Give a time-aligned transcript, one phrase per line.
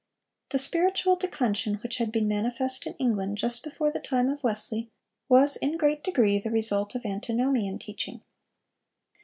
[0.49, 4.41] "(376) The spiritual declension which had been manifest in England just before the time of
[4.41, 4.89] Wesley,
[5.29, 8.23] was in great degree the result of Antinomian teaching.